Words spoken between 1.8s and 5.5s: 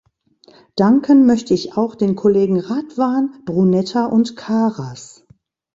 den Kollegen Radwan, Brunetta und Karas.